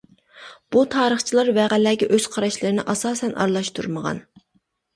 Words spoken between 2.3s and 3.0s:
قاراشلىرىنى